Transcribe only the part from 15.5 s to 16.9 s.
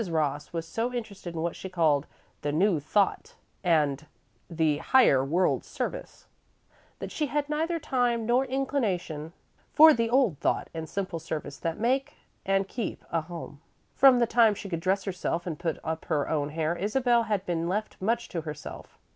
put up her own hair,